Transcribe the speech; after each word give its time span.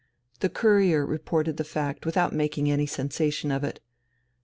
The 0.39 0.49
Courier 0.49 1.05
reported 1.05 1.57
the 1.57 1.63
fact 1.63 2.07
without 2.07 2.33
making 2.33 2.71
any 2.71 2.87
sensation 2.87 3.51
of 3.51 3.63
it. 3.63 3.79